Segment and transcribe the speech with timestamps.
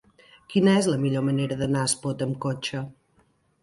[0.53, 2.87] Quina és la millor manera d'anar a Espot amb cotxe?